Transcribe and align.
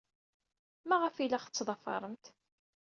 Maɣef 0.87 1.15
ay 1.17 1.27
la 1.29 1.37
aɣ-tettḍafaremt? 1.37 2.25